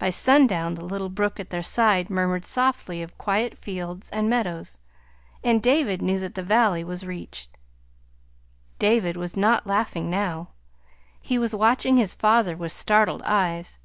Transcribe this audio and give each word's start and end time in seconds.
By 0.00 0.10
sundown 0.10 0.74
the 0.74 0.84
little 0.84 1.08
brook 1.08 1.38
at 1.38 1.50
their 1.50 1.62
side 1.62 2.10
murmured 2.10 2.44
softly 2.44 3.02
of 3.02 3.16
quiet 3.16 3.56
fields 3.56 4.10
and 4.10 4.28
meadows, 4.28 4.80
and 5.44 5.62
David 5.62 6.02
knew 6.02 6.18
that 6.18 6.34
the 6.34 6.42
valley 6.42 6.82
was 6.82 7.06
reached. 7.06 7.56
David 8.80 9.16
was 9.16 9.36
not 9.36 9.64
laughing 9.64 10.10
now. 10.10 10.48
He 11.20 11.38
was 11.38 11.54
watching 11.54 11.96
his 11.96 12.14
father 12.14 12.56
with 12.56 12.72
startled 12.72 13.22
eyes. 13.24 13.78